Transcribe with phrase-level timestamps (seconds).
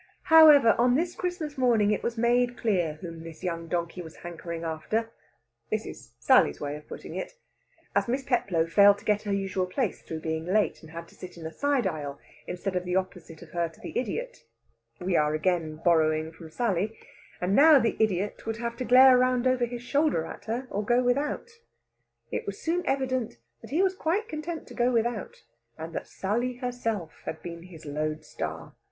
[0.33, 4.63] However, on this Christmas morning it was made clear whom this young donkey was hankering
[4.63, 5.11] after
[5.69, 7.33] this is Sally's way of putting it
[7.95, 11.13] as Miss Peplow failed to get her usual place through being late, and had to
[11.13, 12.17] sit in a side aisle,
[12.47, 14.39] instead of the opposite of her to the idiot
[14.99, 16.97] we are again borrowing from Sally
[17.39, 20.83] and now the Idiot would have to glare round over his shoulder at her or
[20.83, 21.51] go without!
[22.31, 25.43] It was soon evident that he was quite content to go without,
[25.77, 28.73] and that Sally herself had been his lode star.